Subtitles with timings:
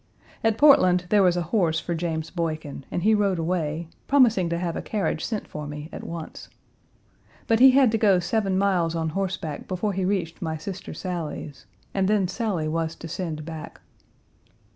[0.43, 4.57] At Portland there was a horse for James Boykin, and he rode away, promising to
[4.57, 6.49] have a carriage sent for me at once.
[7.45, 11.67] But he had to go seven miles on horseback before he reached my sister Sally's,
[11.93, 13.79] and then Sally was to send back.